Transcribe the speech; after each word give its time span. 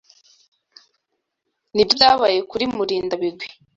Nibyo 1.73 1.85
byabaye 1.99 2.37
kuri 2.49 2.65
Murindabigwi? 2.75 3.45